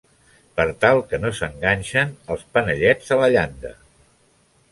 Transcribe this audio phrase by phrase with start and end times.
[0.59, 3.75] Per tal que no s'enganxen els panellets a la llanda.